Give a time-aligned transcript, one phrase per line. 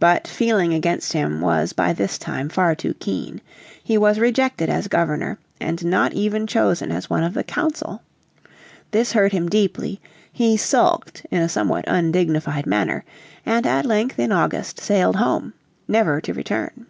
[0.00, 3.42] But feeling against him was by this time far too keen.
[3.84, 8.00] He was rejected as Governor, and not even chosen as one of the Council.
[8.90, 10.00] This hurt him deeply,
[10.32, 13.04] he sulked in a somewhat undignified manner,
[13.44, 15.52] and at length in August sailed home,
[15.86, 16.86] never to return.